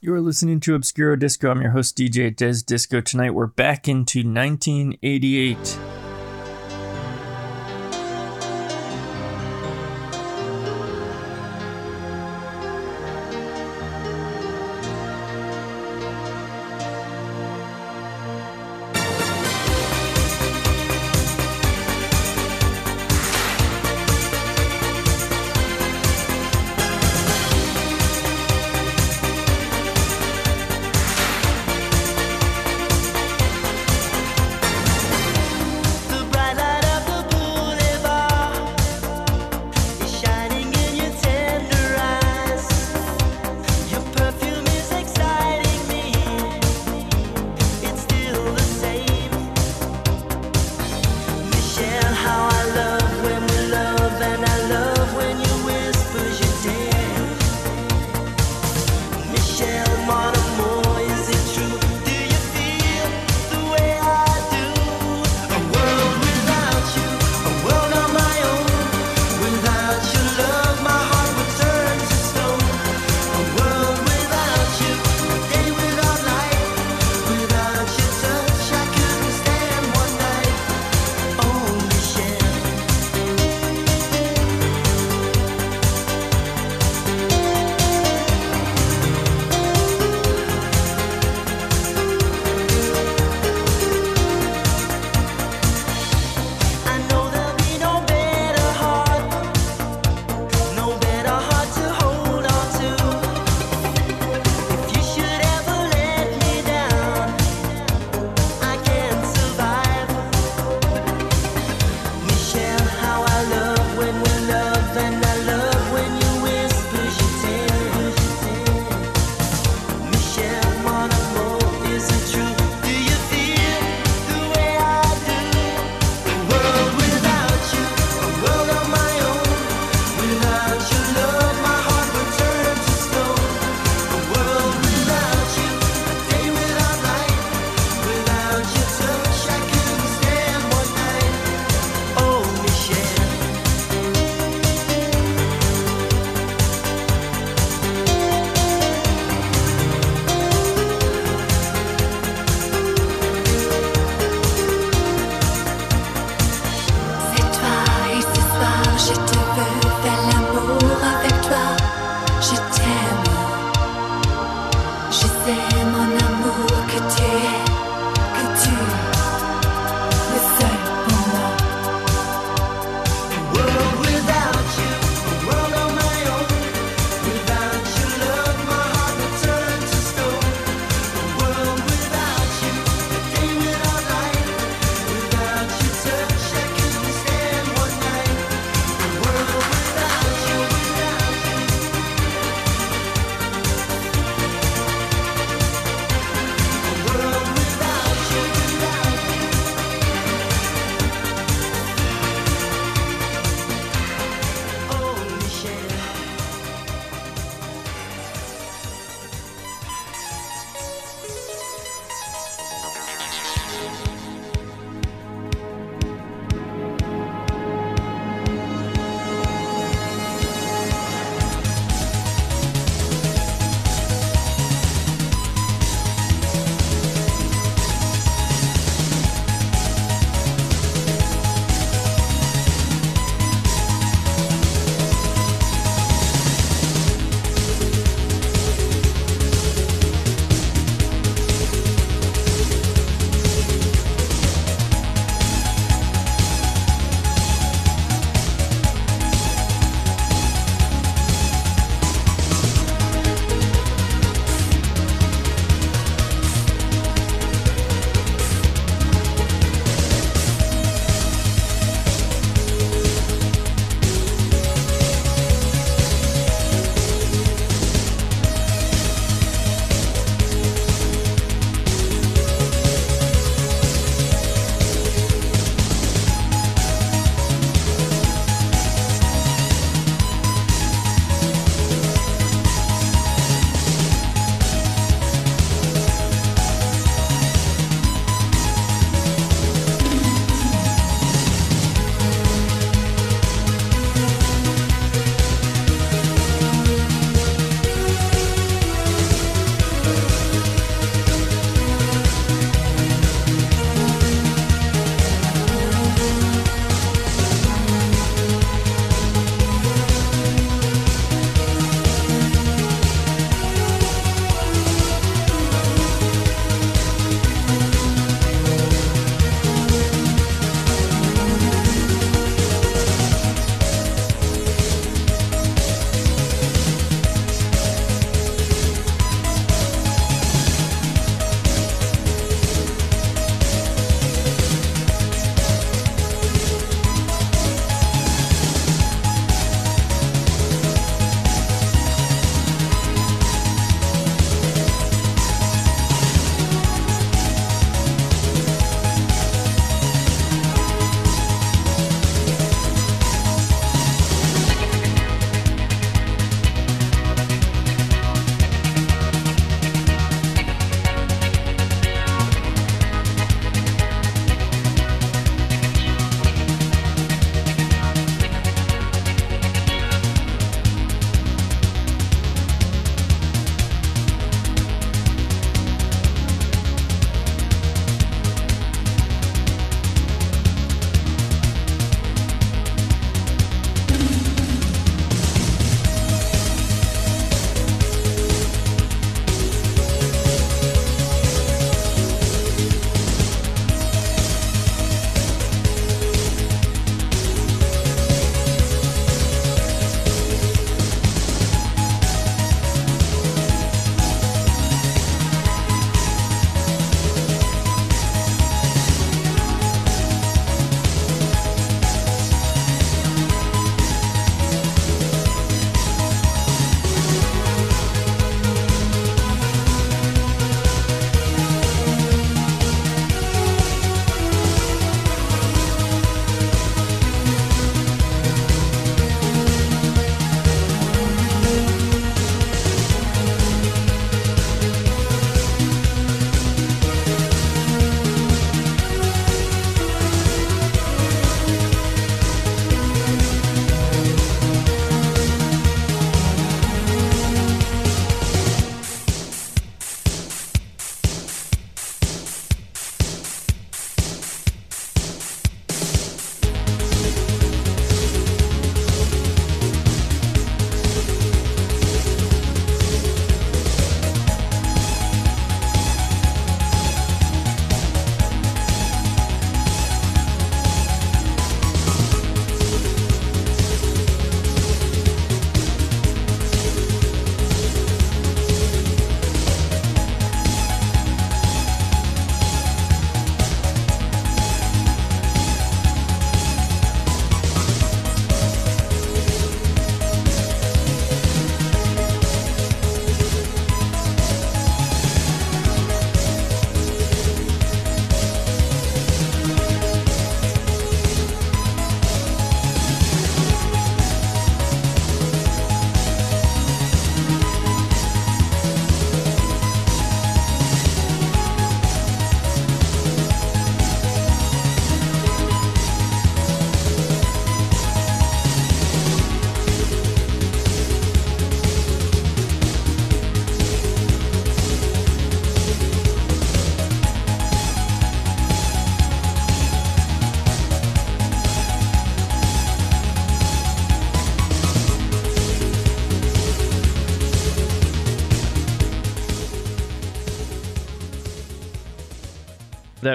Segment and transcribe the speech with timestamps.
[0.00, 1.50] You're listening to Obscuro Disco.
[1.50, 3.00] I'm your host, DJ Des Disco.
[3.00, 5.56] Tonight we're back into 1988.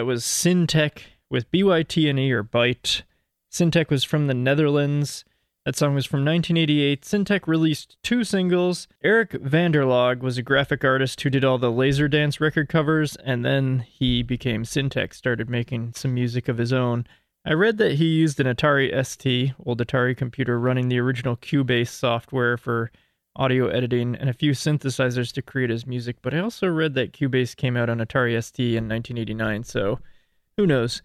[0.04, 3.04] That was Syntech with BYT&E or Byte.
[3.50, 5.24] Syntech was from the Netherlands.
[5.64, 7.04] That song was from 1988.
[7.04, 8.90] Syntech released two singles.
[9.02, 13.46] Eric Vanderlog was a graphic artist who did all the Laser Dance record covers, and
[13.46, 17.08] then he became Syntech, started making some music of his own.
[17.46, 21.88] I read that he used an Atari ST, old Atari computer, running the original Cubase
[21.88, 22.92] software for
[23.36, 27.14] audio editing and a few synthesizers to create his music, but I also read that
[27.14, 30.00] Cubase came out on Atari ST in 1989, so
[30.58, 31.02] who knows.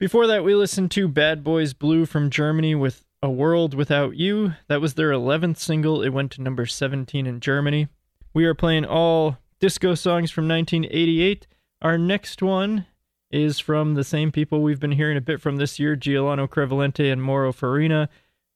[0.00, 4.54] Before that, we listened to Bad Boys Blue from Germany with A World Without You.
[4.68, 6.02] That was their 11th single.
[6.02, 7.88] It went to number 17 in Germany.
[8.32, 11.46] We are playing all disco songs from 1988.
[11.82, 12.86] Our next one
[13.30, 17.12] is from the same people we've been hearing a bit from this year, Giuliano Crivellente
[17.12, 18.08] and Mauro Farina,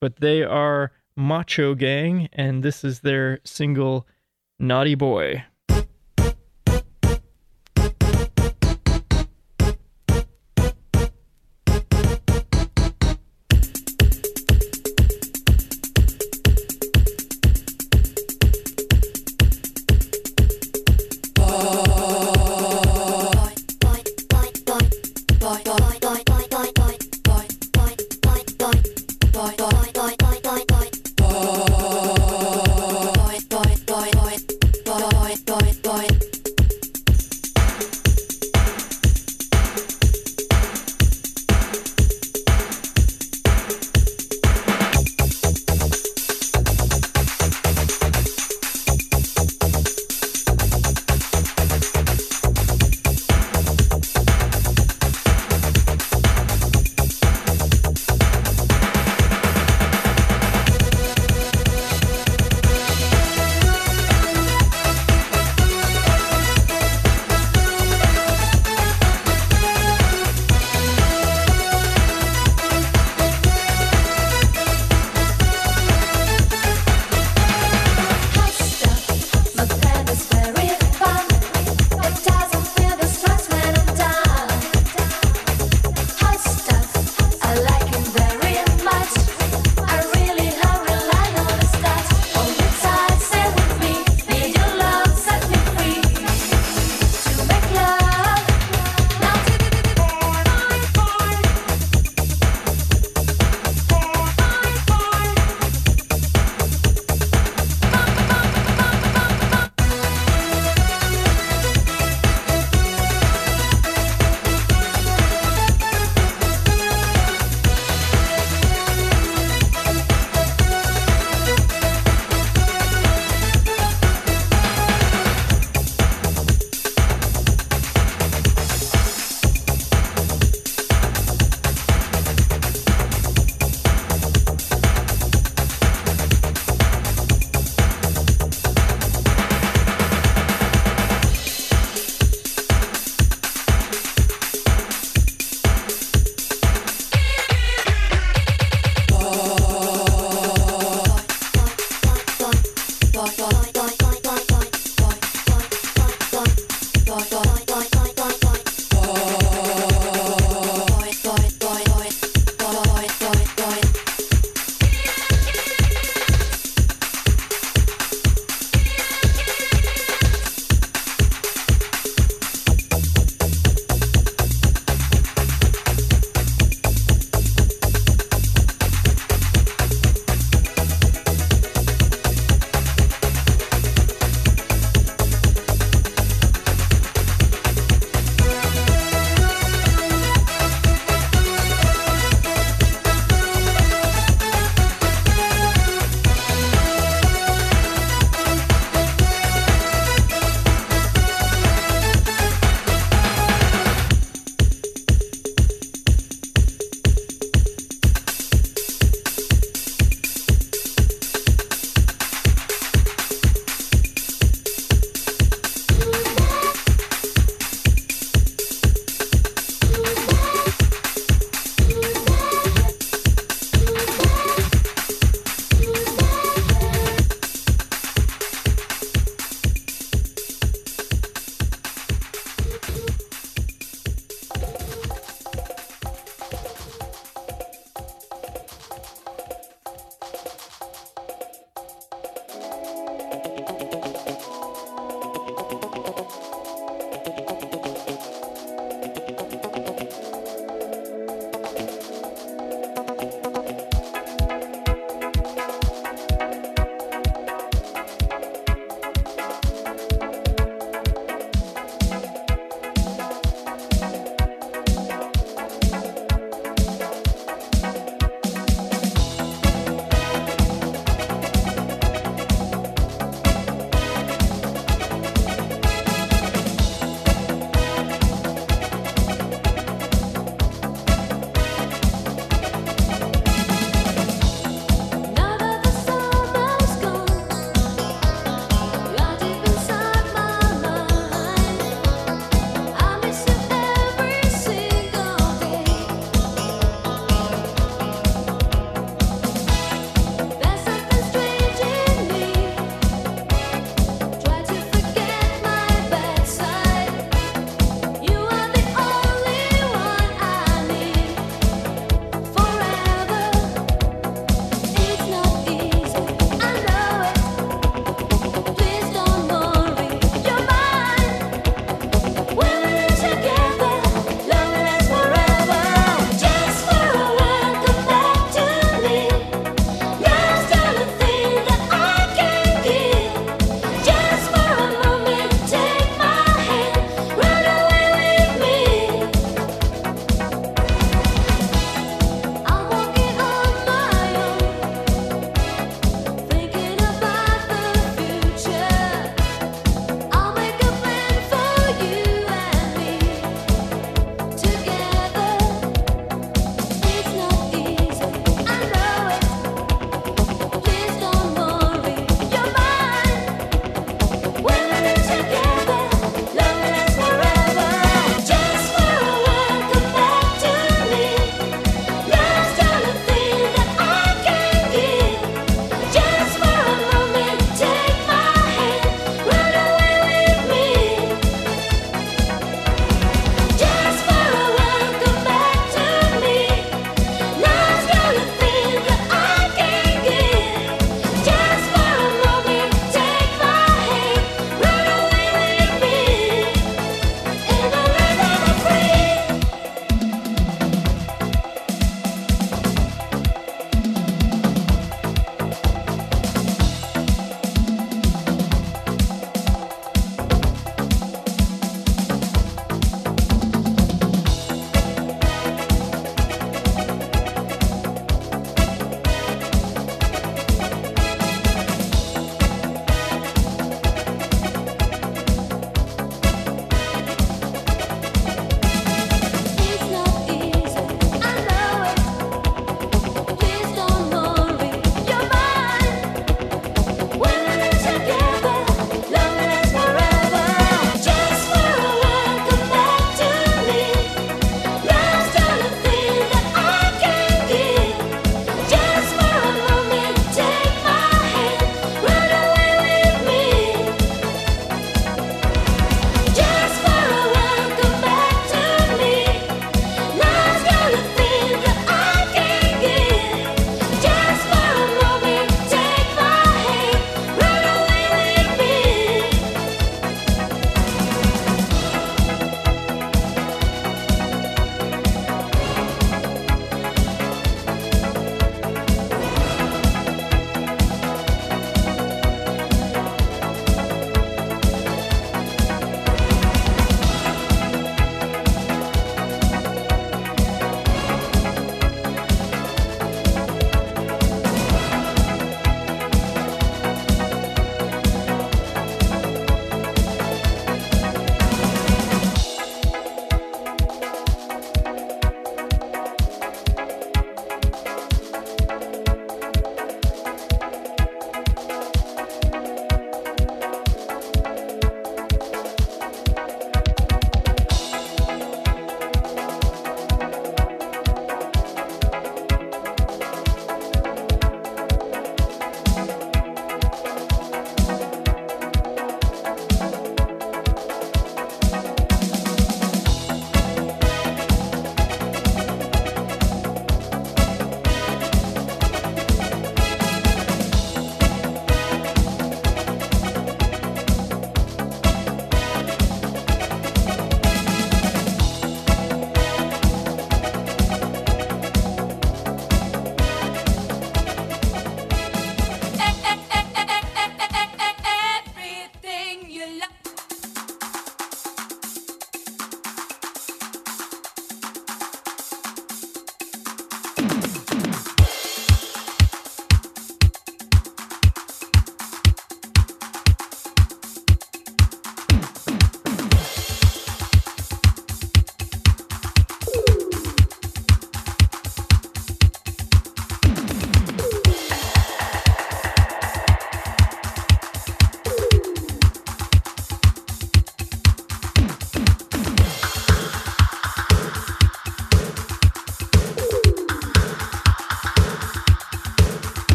[0.00, 4.08] but they are Macho Gang, and this is their single
[4.58, 5.44] Naughty Boy.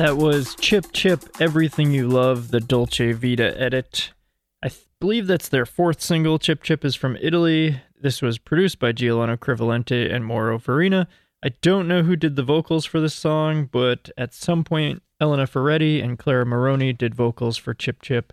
[0.00, 4.14] That was Chip Chip Everything You Love, the Dolce Vita edit.
[4.62, 6.38] I th- believe that's their fourth single.
[6.38, 7.82] Chip Chip is from Italy.
[8.00, 11.06] This was produced by Giuliano Crivellente and Mauro Farina.
[11.44, 15.46] I don't know who did the vocals for this song, but at some point, Elena
[15.46, 18.32] Ferretti and Clara Moroni did vocals for Chip Chip.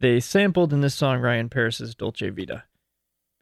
[0.00, 2.64] They sampled in this song Ryan Paris's Dolce Vita.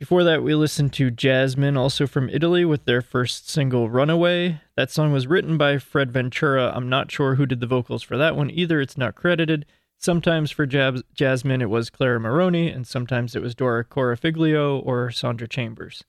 [0.00, 4.62] Before that, we listened to Jasmine, also from Italy, with their first single Runaway.
[4.74, 6.72] That song was written by Fred Ventura.
[6.74, 9.66] I'm not sure who did the vocals for that one either, it's not credited.
[9.98, 15.10] Sometimes for Jab- Jasmine, it was Clara Moroni, and sometimes it was Dora Carofiglio or
[15.10, 16.02] Sandra Chambers.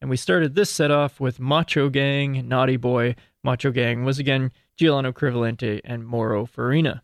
[0.00, 3.14] And we started this set off with Macho Gang, Naughty Boy.
[3.42, 7.02] Macho Gang was again Giuliano Crivellente and Mauro Farina.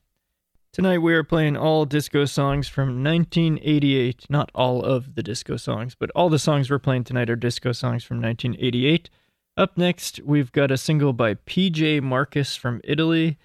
[0.72, 4.26] Tonight we are playing all disco songs from 1988.
[4.30, 7.72] Not all of the disco songs, but all the songs we're playing tonight are disco
[7.72, 9.10] songs from 1988.
[9.56, 13.36] Up next, we've got a single by PJ Marcus from Italy.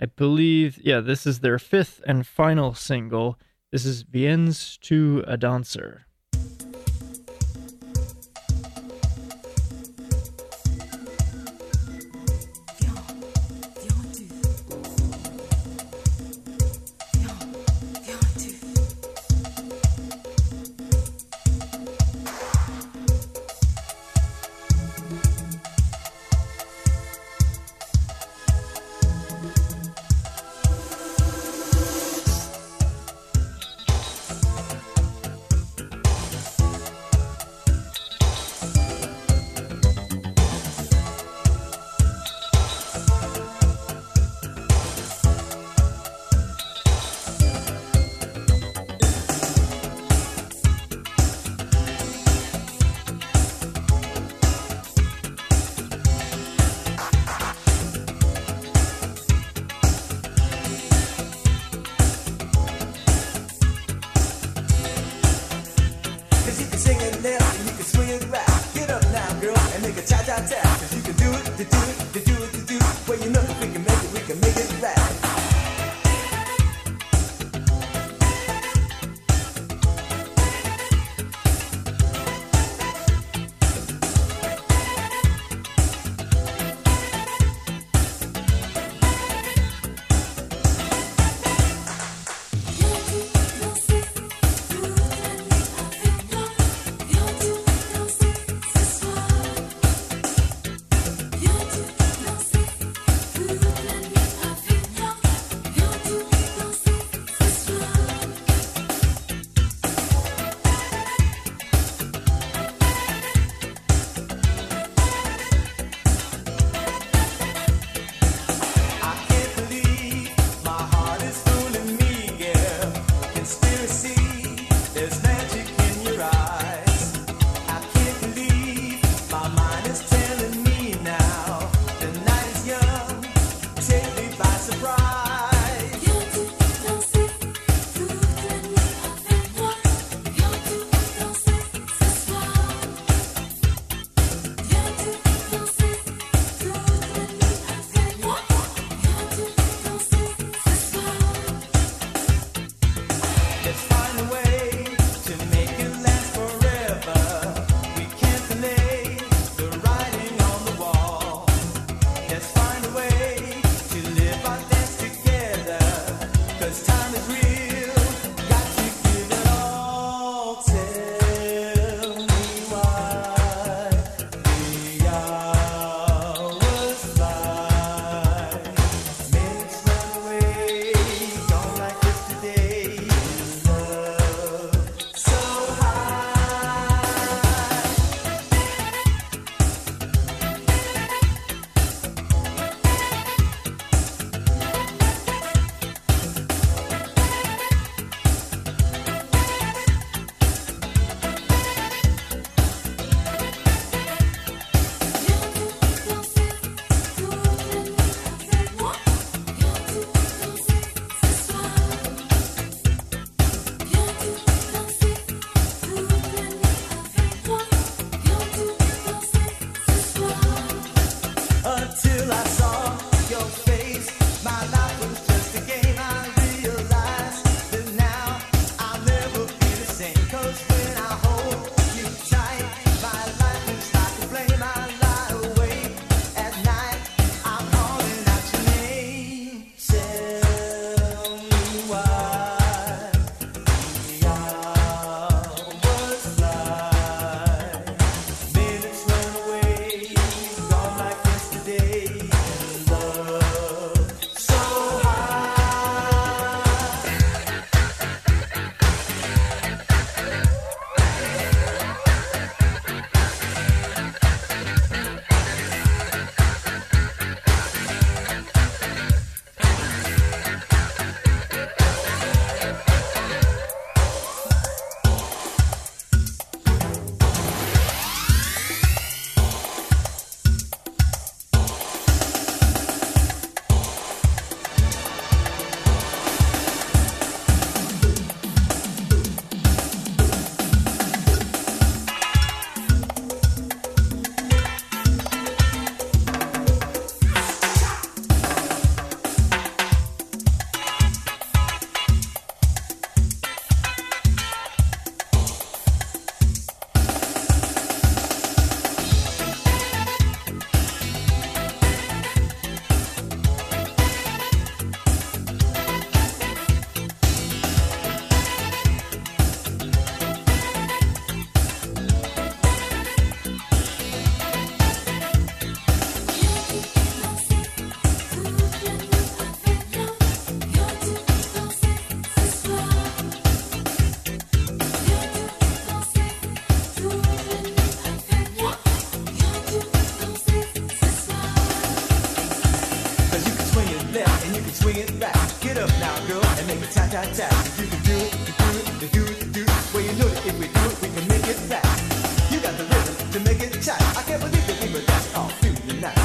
[0.00, 3.38] I believe, yeah, this is their fifth and final single.
[3.70, 6.06] This is Viens to a Dancer.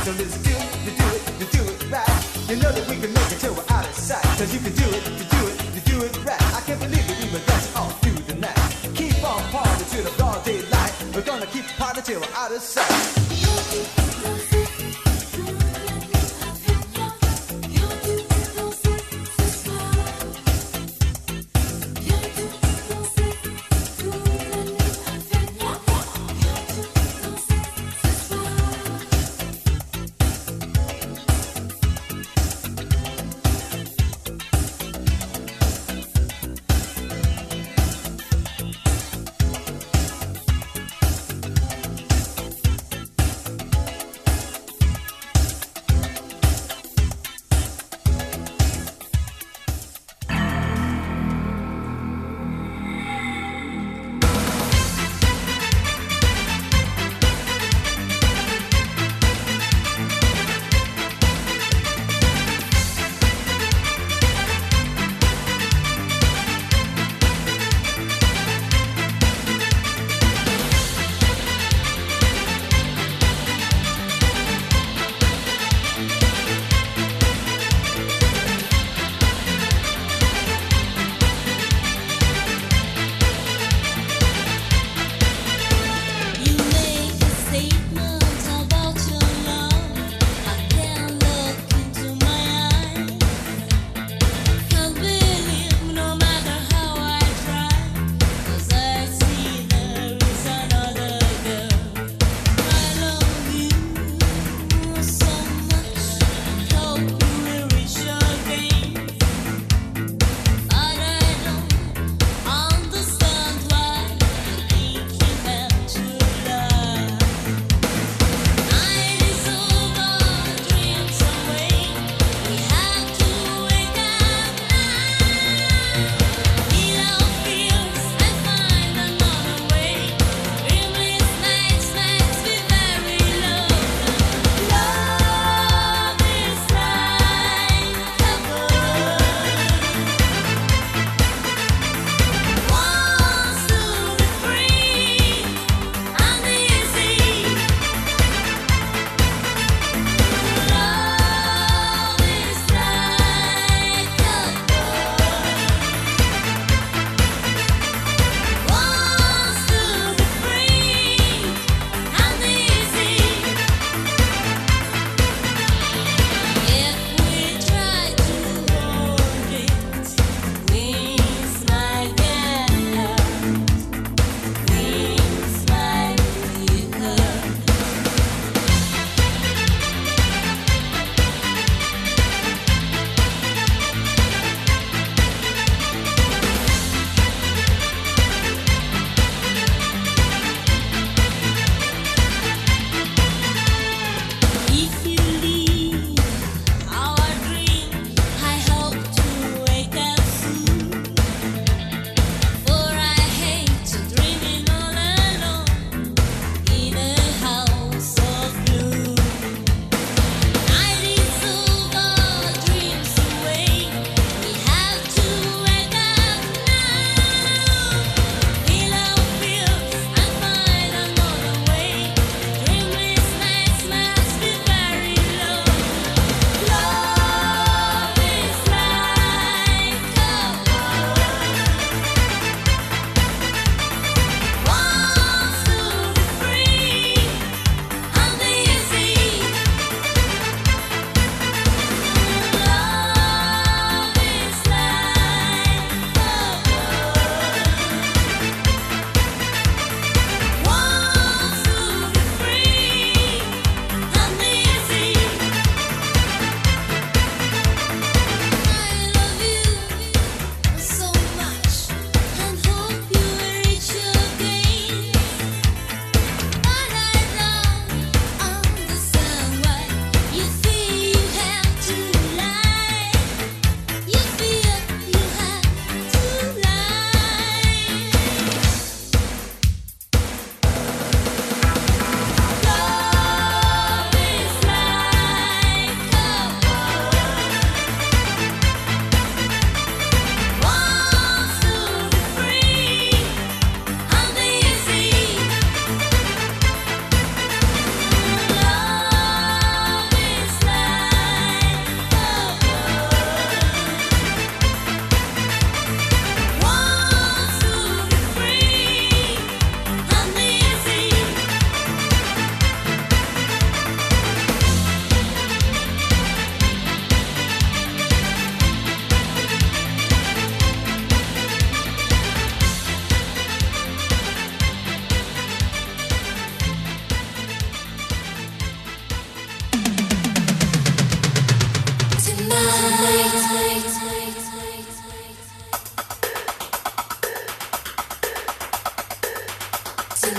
[0.08, 2.48] So let's do it, you do it, do it right.
[2.48, 4.24] You know that we can make it till we're out of sight.
[4.40, 6.42] Cause you can do it, you do it, you do it right.
[6.56, 8.56] I can't believe that we were dancing all through the night.
[8.96, 10.94] Keep on partying till the broad daylight.
[11.14, 13.17] We're gonna keep partying till we're out of sight.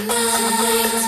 [0.07, 1.08] tonight.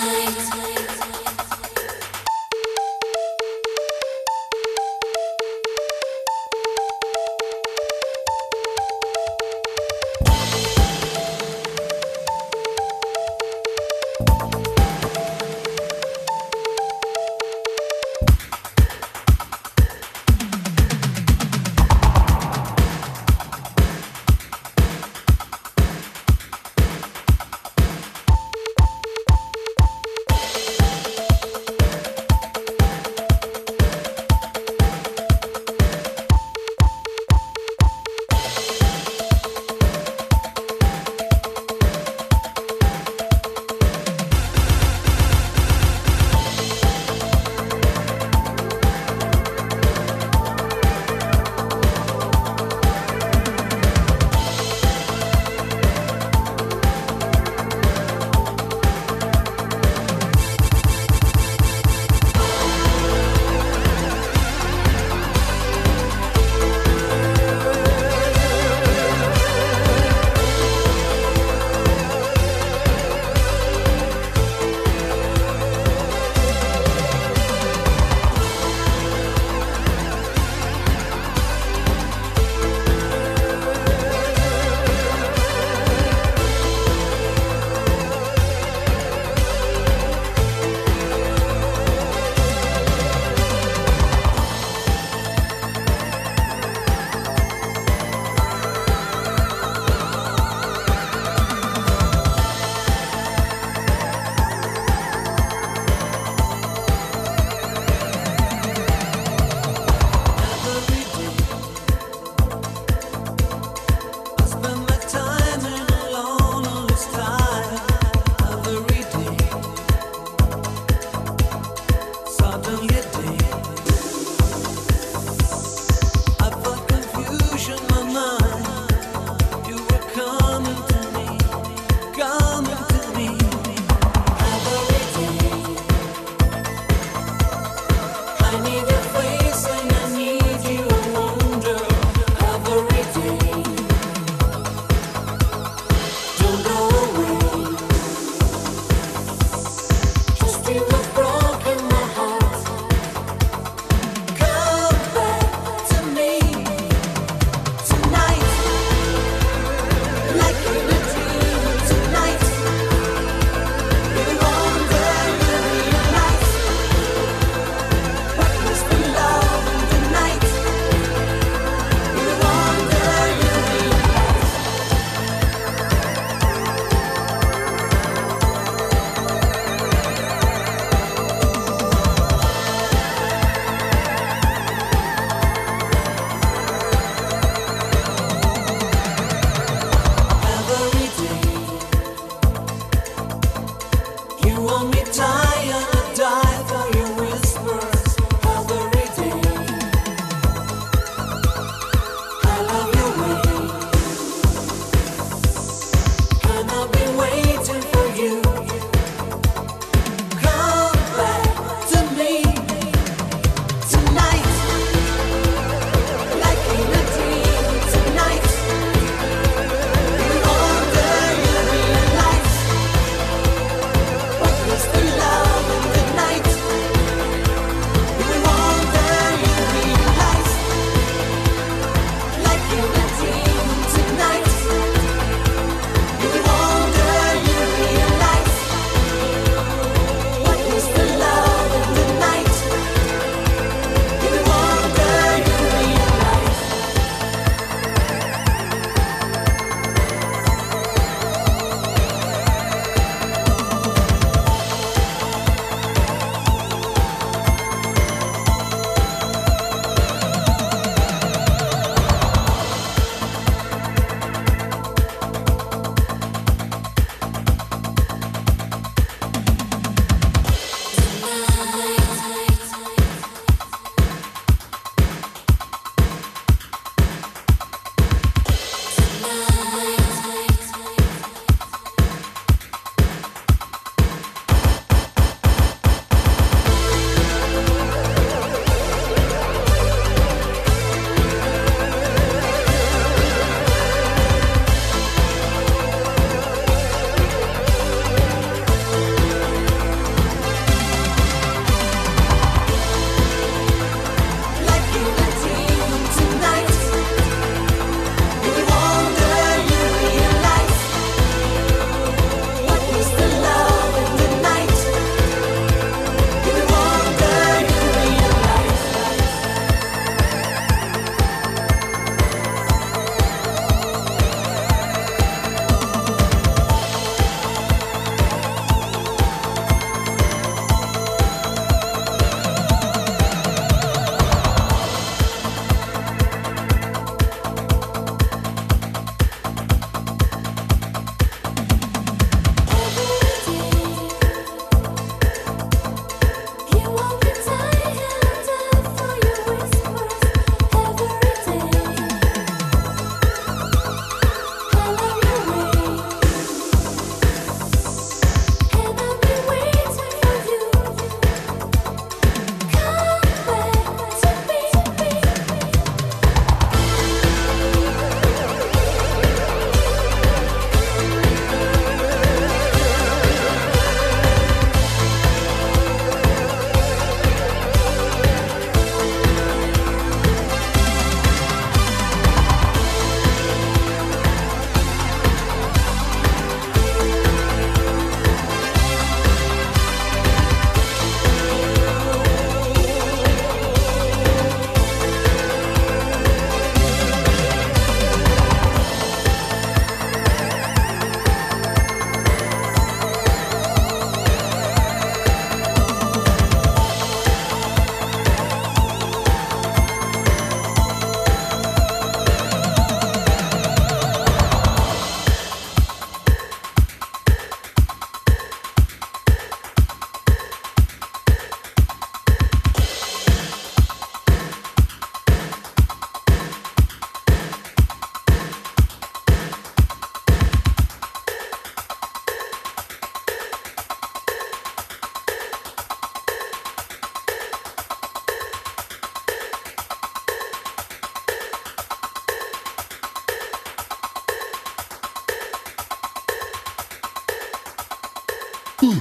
[448.83, 448.97] Oh,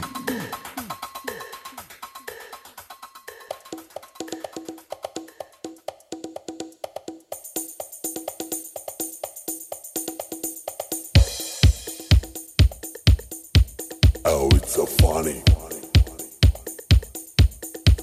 [14.54, 15.42] it's so funny.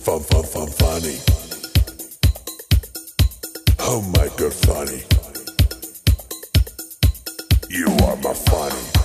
[0.01, 1.19] Fun, fun, fun, funny.
[3.81, 5.03] Oh my god, funny.
[7.69, 8.96] You are my funny.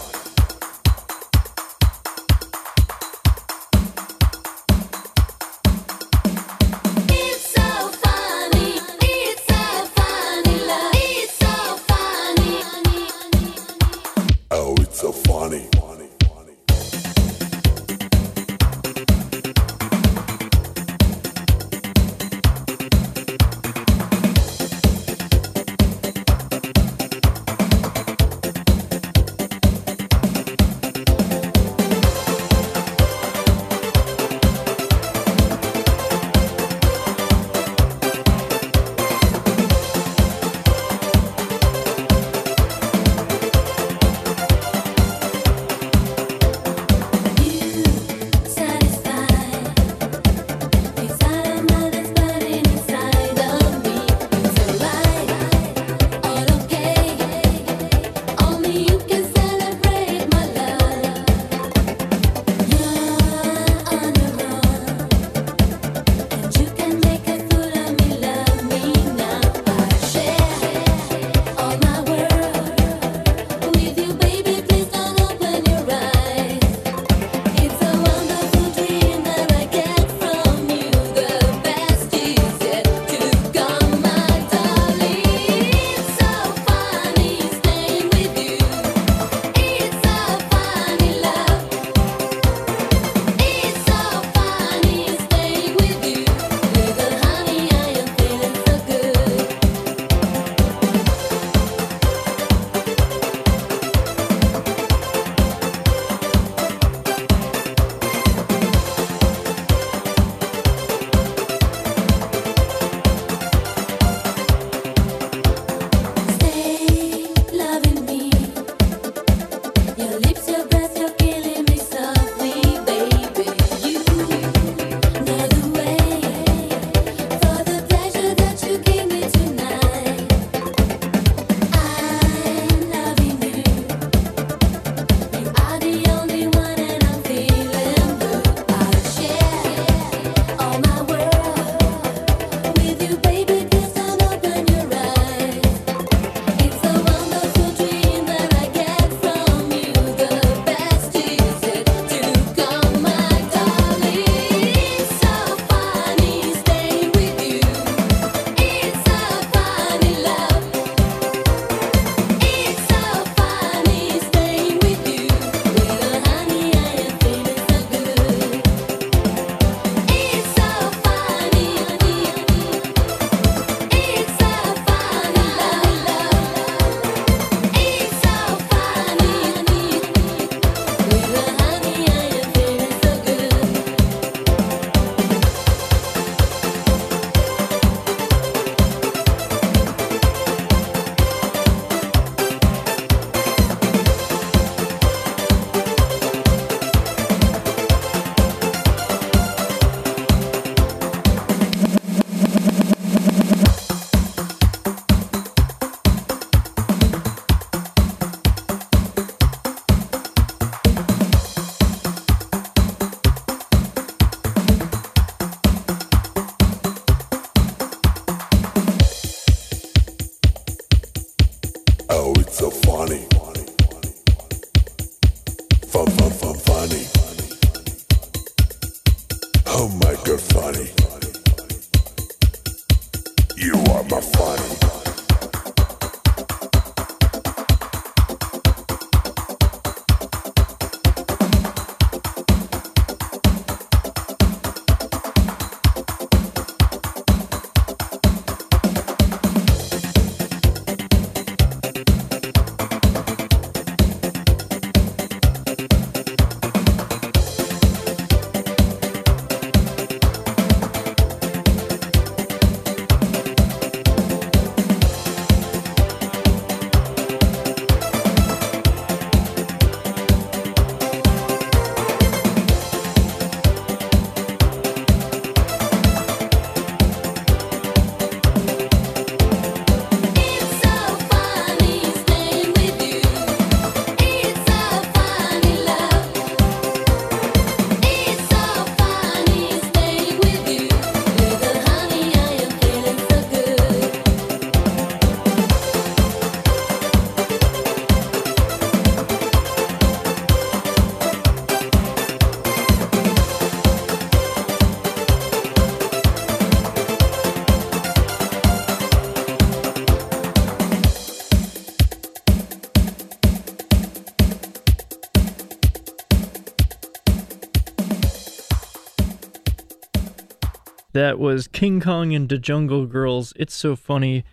[321.13, 323.53] That was King Kong and the Jungle Girls.
[323.57, 324.45] It's so funny.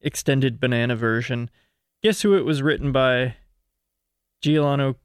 [0.00, 1.50] Extended banana version.
[2.02, 3.36] Guess who it was written by?
[4.42, 4.96] Giuliano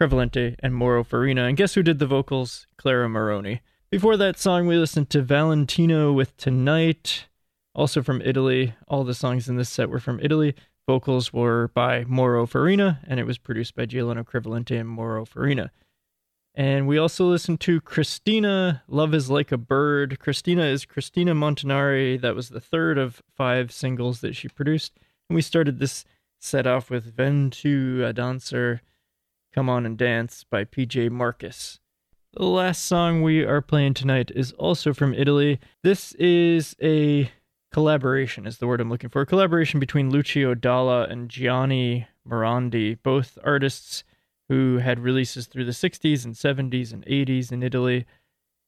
[0.00, 1.44] Crivellente and Mauro Farina.
[1.44, 2.66] And guess who did the vocals?
[2.76, 3.60] Clara Moroni.
[3.90, 7.26] Before that song, we listened to Valentino with Tonight,
[7.74, 8.74] also from Italy.
[8.86, 10.54] All the songs in this set were from Italy.
[10.86, 15.70] Vocals were by Mauro Farina, and it was produced by Giuliano Crivellente and Mauro Farina.
[16.54, 20.18] And we also listened to Christina, Love is Like a Bird.
[20.18, 22.20] Christina is Christina Montanari.
[22.20, 24.98] That was the third of five singles that she produced.
[25.28, 26.04] And we started this
[26.40, 28.82] set off with Ventu a Dancer,
[29.54, 31.80] Come On and Dance by PJ Marcus.
[32.32, 35.58] The last song we are playing tonight is also from Italy.
[35.82, 37.30] This is a
[37.72, 39.22] collaboration, is the word I'm looking for.
[39.22, 44.04] A collaboration between Lucio Dalla and Gianni Morandi, both artists
[44.48, 48.06] who had releases through the 60s and 70s and 80s in Italy.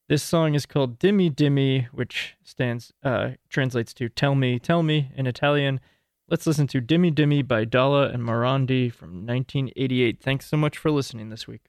[0.08, 5.12] This song is called Dimmi Dimmi, which stands uh, translates to "Tell Me, Tell Me"
[5.14, 5.80] in Italian.
[6.28, 10.20] Let's listen to Dimmi Dimmi by Dalla and Morandi from 1988.
[10.20, 11.62] Thanks so much for listening this week.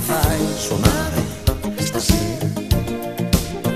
[0.00, 1.22] fai suonare
[1.78, 2.46] stasera?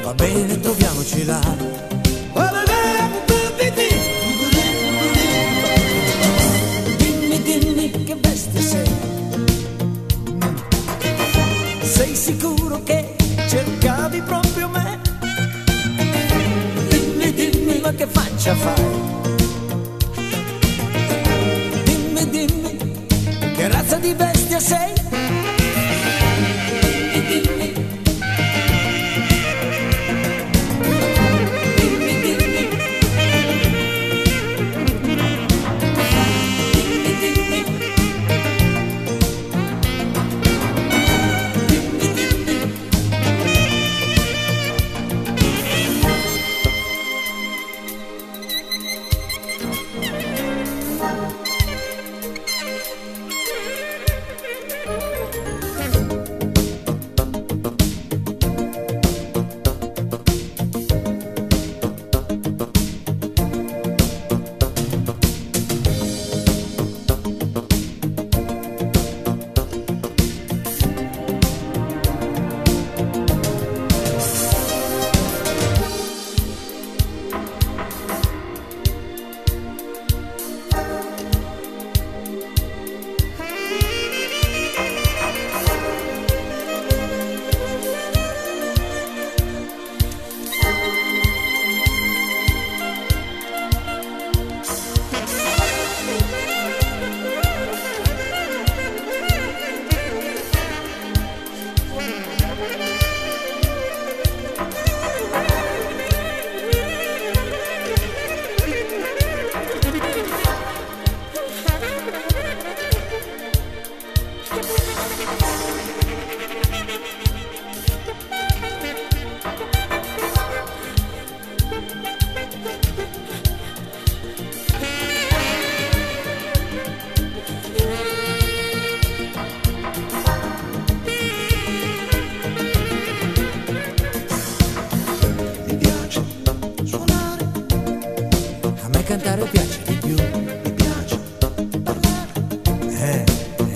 [0.02, 1.53] Va bene, troviamoci là.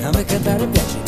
[0.09, 1.08] A me cantare piace